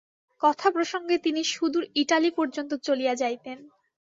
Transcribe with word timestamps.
কথাপ্রসঙ্গে 0.41 1.15
তিনি 1.17 1.41
সুদূর 1.45 1.83
ইটালী 1.95 2.29
পর্যন্ত 2.37 2.71
চলিয়া 2.87 3.13
যাইতেন। 3.15 3.57